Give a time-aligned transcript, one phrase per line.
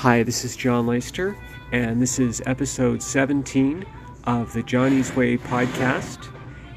[0.00, 1.34] Hi, this is John Leister,
[1.72, 3.86] and this is episode 17
[4.24, 6.30] of the Johnny's Way podcast.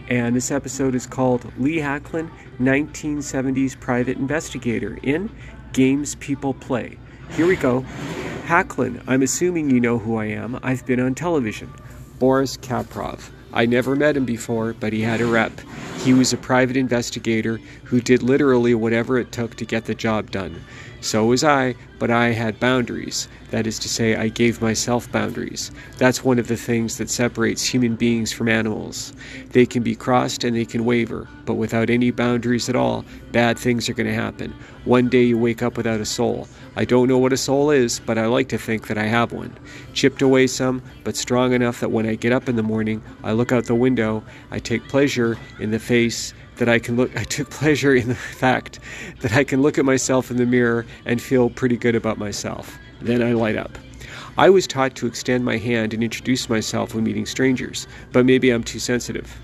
[0.08, 5.30] And this episode is called Lee Hacklyn, 1970s Private Investigator in
[5.74, 6.98] Games People Play.
[7.32, 7.82] Here we go.
[8.46, 10.58] Hacklyn, I'm assuming you know who I am.
[10.64, 11.74] I've been on television.
[12.20, 13.32] Boris Kaprov.
[13.52, 15.52] I never met him before, but he had a rep.
[15.98, 20.32] He was a private investigator who did literally whatever it took to get the job
[20.32, 20.64] done.
[21.02, 23.30] So was I, but I had boundaries.
[23.52, 25.72] That is to say, I gave myself boundaries.
[25.98, 29.14] That's one of the things that separates human beings from animals.
[29.52, 33.58] They can be crossed and they can waver, but without any boundaries at all, bad
[33.58, 34.54] things are going to happen.
[34.84, 36.48] One day you wake up without a soul.
[36.76, 39.32] I don't know what a soul is, but I like to think that I have
[39.32, 39.58] one.
[39.94, 43.32] Chipped away some, but strong enough that when I get up in the morning, I
[43.32, 47.24] look out the window, I take pleasure in the face that I can look I
[47.24, 48.80] took pleasure in the fact
[49.22, 52.78] that I can look at myself in the mirror and feel pretty good about myself.
[53.02, 53.78] Then I light up.
[54.38, 58.52] I was taught to extend my hand and introduce myself when meeting strangers, but maybe
[58.52, 59.38] I'm too sensitive.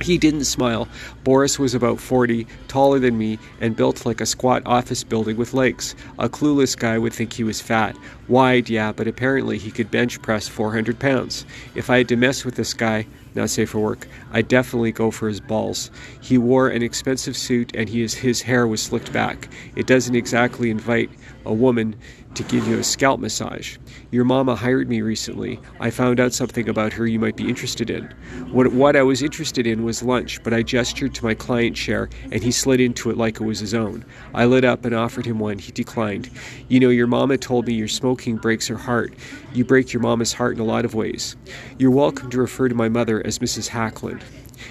[0.00, 0.88] He didn't smile.
[1.22, 5.54] Boris was about 40, taller than me, and built like a squat office building with
[5.54, 5.94] legs.
[6.18, 7.96] A clueless guy would think he was fat.
[8.26, 11.46] Wide, yeah, but apparently he could bench press 400 pounds.
[11.76, 15.10] If I had to mess with this guy, not safe for work, I'd definitely go
[15.10, 15.90] for his balls.
[16.20, 19.48] He wore an expensive suit and his, his hair was slicked back.
[19.76, 21.10] It doesn't exactly invite
[21.44, 21.96] a woman
[22.34, 23.76] to give you a scalp massage.
[24.10, 25.60] Your mama hired me recently.
[25.80, 28.04] I found out something about her you might be interested in.
[28.50, 32.08] What, what I was interested in was lunch, but I gestured to my client chair
[32.30, 34.04] and he slid into it like it was his own.
[34.34, 35.58] I lit up and offered him one.
[35.58, 36.30] He declined.
[36.68, 39.14] You know, your mama told me your smoking breaks her heart.
[39.52, 41.36] You break your mama's heart in a lot of ways.
[41.78, 43.68] You're welcome to refer to my mother as Mrs.
[43.68, 44.22] Hackland.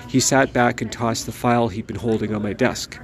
[0.07, 2.99] He sat back and tossed the file he'd been holding on my desk.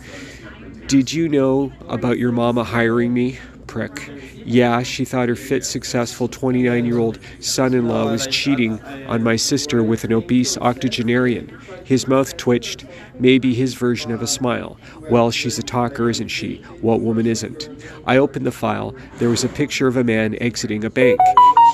[0.88, 3.40] Did you know about your mama hiring me?
[3.78, 4.10] Prick.
[4.44, 9.22] Yeah, she thought her fit, successful 29 year old son in law was cheating on
[9.22, 11.56] my sister with an obese octogenarian.
[11.84, 12.86] His mouth twitched,
[13.20, 14.80] maybe his version of a smile.
[15.12, 16.64] Well, she's a talker, isn't she?
[16.82, 17.70] What woman isn't?
[18.08, 18.96] I opened the file.
[19.20, 21.20] There was a picture of a man exiting a bank.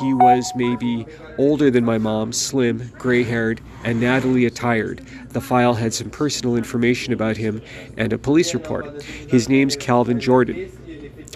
[0.01, 1.05] He was maybe
[1.37, 4.99] older than my mom, slim, gray haired, and Natalie attired.
[5.29, 7.61] The file had some personal information about him
[7.95, 9.01] and a police report.
[9.03, 10.69] His name's Calvin Jordan.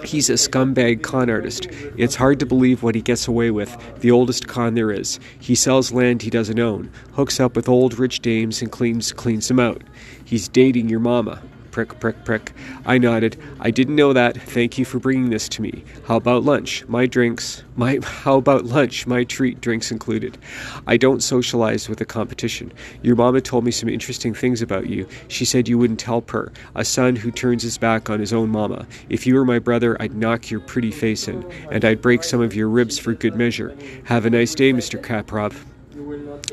[0.04, 1.68] He's a scumbag con artist.
[1.98, 5.20] It's hard to believe what he gets away with, the oldest con there is.
[5.40, 9.48] He sells land he doesn't own, hooks up with old rich dames, and cleans, cleans
[9.48, 9.84] them out.
[10.24, 11.42] He's dating your mama.
[11.78, 12.54] Prick, prick, prick.
[12.88, 13.38] I nodded.
[13.60, 14.36] I didn't know that.
[14.36, 15.84] Thank you for bringing this to me.
[16.08, 16.84] How about lunch?
[16.88, 17.62] My drinks.
[17.76, 19.06] My how about lunch?
[19.06, 20.40] My treat, drinks included.
[20.88, 22.74] I don't socialize with the competition.
[23.04, 25.08] Your mama told me some interesting things about you.
[25.28, 26.52] She said you wouldn't help her.
[26.74, 28.88] A son who turns his back on his own mama.
[29.10, 32.42] If you were my brother, I'd knock your pretty face in, and I'd break some
[32.42, 33.78] of your ribs for good measure.
[34.06, 35.00] Have a nice day, Mr.
[35.00, 35.54] Kaprov.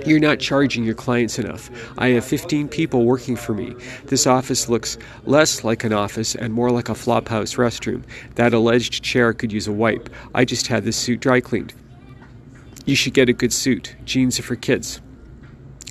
[0.06, 1.70] You're not charging your clients enough.
[1.98, 3.74] I have 15 people working for me.
[4.06, 8.02] This office looks less like an office and more like a flophouse restroom.
[8.34, 10.10] That alleged chair could use a wipe.
[10.34, 11.72] I just had this suit dry cleaned.
[12.86, 13.96] You should get a good suit.
[14.04, 15.00] Jeans are for kids.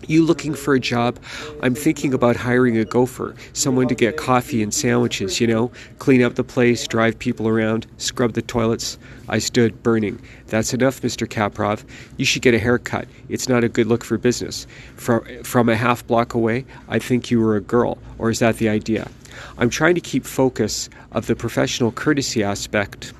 [0.08, 1.18] You looking for a job?
[1.62, 6.22] I'm thinking about hiring a gopher, someone to get coffee and sandwiches, you know, clean
[6.22, 8.98] up the place, drive people around, scrub the toilets.
[9.30, 10.22] I stood burning.
[10.48, 11.26] That's enough, Mr.
[11.26, 11.86] Kaprov.
[12.18, 13.08] You should get a haircut.
[13.30, 14.68] It's not a good look for business.
[14.98, 18.58] From, from a half block away, I think you were a girl, or is that
[18.58, 19.10] the idea?
[19.58, 23.14] I'm trying to keep focus of the professional courtesy aspect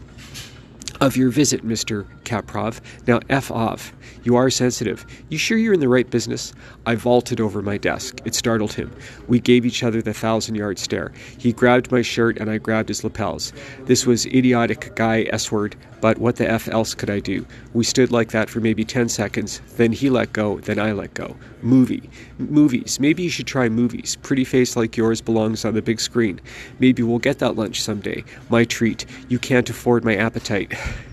[1.02, 2.06] of your visit, Mr.
[2.24, 2.80] Kaprov.
[3.08, 3.94] Now, F off.
[4.24, 5.06] You are sensitive.
[5.30, 6.54] You sure you're in the right business?
[6.86, 8.20] I vaulted over my desk.
[8.26, 8.92] It startled him.
[9.28, 11.12] We gave each other the thousand yard stare.
[11.38, 13.52] He grabbed my shirt and I grabbed his lapels.
[13.86, 17.46] This was idiotic guy S word, but what the F else could I do?
[17.74, 19.62] We stood like that for maybe 10 seconds.
[19.78, 21.36] Then he let go, then I let go.
[21.62, 22.10] Movie.
[22.38, 23.00] Movies.
[23.00, 24.18] Maybe you should try movies.
[24.22, 26.42] Pretty face like yours belongs on the big screen.
[26.80, 28.24] Maybe we'll get that lunch someday.
[28.50, 29.06] My treat.
[29.30, 30.74] You can't afford my appetite.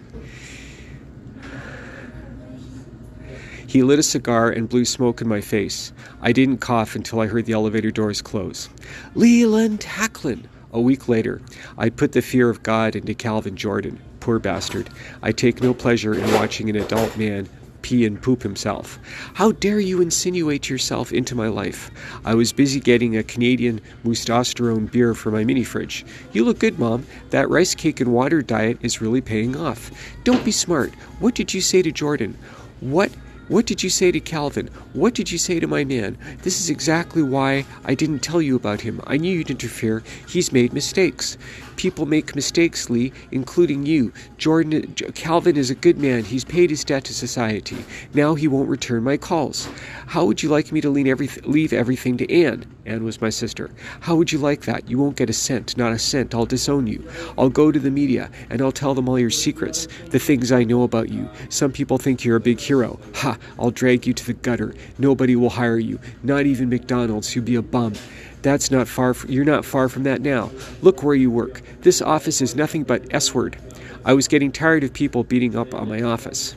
[3.71, 5.93] He lit a cigar and blew smoke in my face.
[6.21, 8.69] I didn't cough until I heard the elevator doors close.
[9.15, 10.49] Leland Hacklyn!
[10.73, 11.41] A week later,
[11.79, 14.01] I put the fear of God into Calvin Jordan.
[14.19, 14.91] Poor bastard.
[15.23, 17.49] I take no pleasure in watching an adult man
[17.83, 18.99] pee and poop himself.
[19.35, 21.93] How dare you insinuate yourself into my life?
[22.25, 26.05] I was busy getting a Canadian Mustosterone beer for my mini fridge.
[26.33, 27.07] You look good, Mom.
[27.31, 29.93] That rice cake and water diet is really paying off.
[30.25, 30.93] Don't be smart.
[31.21, 32.37] What did you say to Jordan?
[32.81, 33.13] What
[33.51, 34.71] what did you say to Calvin?
[34.93, 36.17] What did you say to my man?
[36.43, 39.01] This is exactly why I didn't tell you about him.
[39.09, 40.05] I knew you'd interfere.
[40.29, 41.37] He's made mistakes.
[41.81, 44.13] People make mistakes, Lee, including you.
[44.37, 46.25] Jordan, Calvin is a good man.
[46.25, 47.79] He's paid his debt to society.
[48.13, 49.67] Now he won't return my calls.
[50.07, 52.67] How would you like me to leave everything to Anne?
[52.85, 53.71] Anne was my sister.
[54.01, 54.91] How would you like that?
[54.91, 56.35] You won't get a cent, not a cent.
[56.35, 57.03] I'll disown you.
[57.39, 60.65] I'll go to the media and I'll tell them all your secrets, the things I
[60.65, 61.31] know about you.
[61.49, 63.01] Some people think you're a big hero.
[63.15, 63.39] Ha!
[63.59, 64.75] I'll drag you to the gutter.
[64.99, 67.35] Nobody will hire you, not even McDonald's.
[67.35, 67.95] You'll be a bum.
[68.43, 69.15] That's not far.
[69.15, 70.51] From, you're not far from that now.
[70.83, 71.63] Look where you work.
[71.83, 73.59] This office is nothing but S word.
[74.05, 76.57] I was getting tired of people beating up on my office.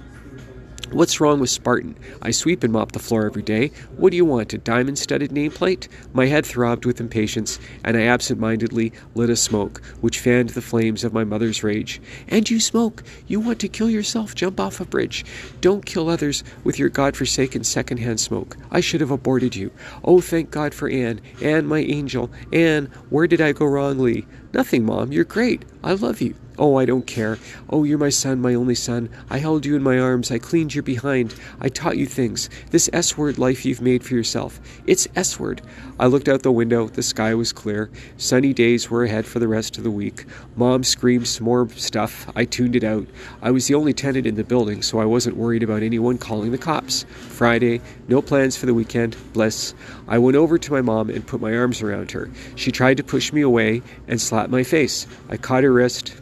[0.93, 1.97] What's wrong with Spartan?
[2.21, 3.71] I sweep and mop the floor every day.
[3.97, 5.87] What do you want, a diamond studded nameplate?
[6.13, 10.61] My head throbbed with impatience, and I absent mindedly lit a smoke, which fanned the
[10.61, 11.99] flames of my mother's rage.
[12.27, 13.01] And you smoke!
[13.25, 14.35] You want to kill yourself?
[14.35, 15.25] Jump off a bridge.
[15.61, 18.55] Don't kill others with your god-forsaken second-hand smoke.
[18.69, 19.71] I should have aborted you.
[20.03, 21.21] Oh, thank God for Anne.
[21.41, 22.29] Anne, my angel.
[22.51, 24.27] Anne, where did I go wrongly?
[24.53, 25.11] Nothing, Mom.
[25.11, 25.65] You're great.
[25.83, 26.35] I love you.
[26.59, 27.39] Oh, I don't care.
[27.71, 29.09] Oh, you're my son, my only son.
[29.27, 30.29] I held you in my arms.
[30.29, 31.33] I cleaned your behind.
[31.59, 32.47] I taught you things.
[32.69, 34.59] This S word life you've made for yourself.
[34.85, 35.63] It's S word.
[35.99, 36.87] I looked out the window.
[36.87, 37.89] The sky was clear.
[38.17, 40.25] Sunny days were ahead for the rest of the week.
[40.55, 42.31] Mom screamed some more stuff.
[42.35, 43.07] I tuned it out.
[43.41, 46.51] I was the only tenant in the building, so I wasn't worried about anyone calling
[46.51, 47.03] the cops.
[47.29, 49.17] Friday, no plans for the weekend.
[49.33, 49.73] Bliss.
[50.07, 52.29] I went over to my mom and put my arms around her.
[52.55, 55.07] She tried to push me away and slap my face.
[55.29, 56.15] I caught her wrist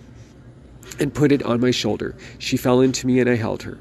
[1.00, 2.16] and put it on my shoulder.
[2.40, 3.78] She fell into me and I held her.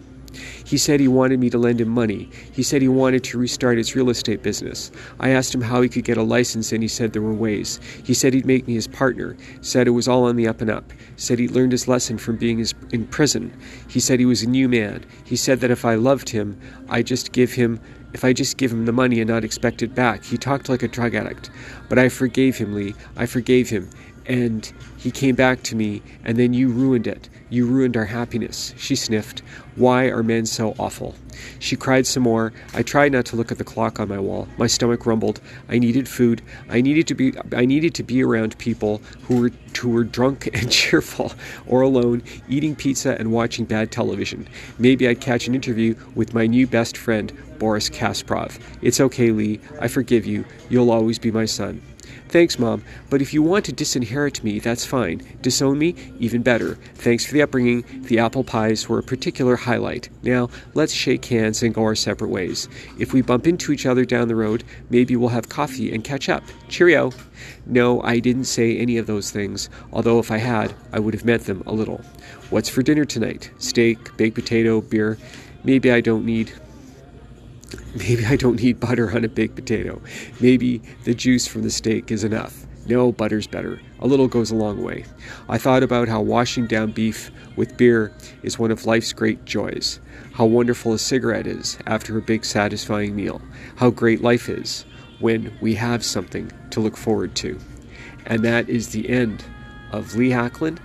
[0.64, 2.30] He said he wanted me to lend him money.
[2.52, 4.90] He said he wanted to restart his real estate business.
[5.18, 7.80] I asked him how he could get a license and he said there were ways.
[8.04, 9.36] He said he'd make me his partner.
[9.60, 10.92] Said it was all on the up and up.
[11.16, 13.52] Said he'd learned his lesson from being his, in prison.
[13.88, 15.04] He said he was a new man.
[15.24, 16.58] He said that if I loved him,
[16.88, 17.80] I just give him
[18.12, 20.24] if I just give him the money and not expect it back.
[20.24, 21.50] He talked like a drug addict.
[21.88, 22.94] But I forgave him, Lee.
[23.16, 23.88] I forgave him
[24.26, 27.28] and he came back to me, and then you ruined it.
[27.48, 28.74] You ruined our happiness.
[28.76, 29.40] She sniffed.
[29.74, 31.16] Why are men so awful?
[31.58, 32.52] She cried some more.
[32.74, 34.46] I tried not to look at the clock on my wall.
[34.56, 35.40] My stomach rumbled.
[35.68, 36.42] I needed food.
[36.68, 40.48] I needed to be I needed to be around people who were who were drunk
[40.54, 41.32] and cheerful
[41.66, 44.46] or alone, eating pizza and watching bad television.
[44.78, 48.60] Maybe I'd catch an interview with my new best friend, Boris Kasparov.
[48.82, 49.60] It's okay, Lee.
[49.80, 50.44] I forgive you.
[50.68, 51.82] You'll always be my son.
[52.30, 55.20] Thanks, Mom, but if you want to disinherit me, that's fine.
[55.42, 56.76] Disown me, even better.
[56.94, 57.84] Thanks for the upbringing.
[58.02, 60.10] The apple pies were a particular highlight.
[60.22, 62.68] Now, let's shake hands and go our separate ways.
[63.00, 66.28] If we bump into each other down the road, maybe we'll have coffee and catch
[66.28, 66.44] up.
[66.68, 67.10] Cheerio.
[67.66, 71.24] No, I didn't say any of those things, although if I had, I would have
[71.24, 72.00] meant them a little.
[72.50, 73.50] What's for dinner tonight?
[73.58, 75.18] Steak, baked potato, beer.
[75.64, 76.52] Maybe I don't need
[77.94, 80.00] Maybe I don't need butter on a baked potato.
[80.40, 82.66] Maybe the juice from the steak is enough.
[82.86, 83.80] No, butter's better.
[84.00, 85.04] A little goes a long way.
[85.48, 88.12] I thought about how washing down beef with beer
[88.42, 90.00] is one of life's great joys.
[90.32, 93.40] How wonderful a cigarette is after a big satisfying meal.
[93.76, 94.84] How great life is
[95.20, 97.58] when we have something to look forward to.
[98.26, 99.44] And that is the end
[99.92, 100.78] of Lee Hacklyn,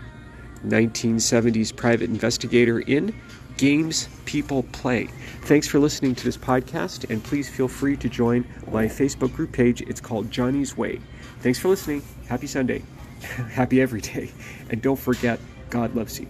[0.65, 3.19] 1970s private investigator in
[3.57, 5.07] games people play.
[5.41, 9.51] Thanks for listening to this podcast, and please feel free to join my Facebook group
[9.51, 9.81] page.
[9.81, 10.99] It's called Johnny's Way.
[11.39, 12.01] Thanks for listening.
[12.27, 12.83] Happy Sunday.
[13.51, 14.31] Happy every day.
[14.69, 16.27] And don't forget, God loves you.